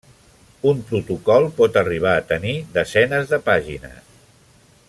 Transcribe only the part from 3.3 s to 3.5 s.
de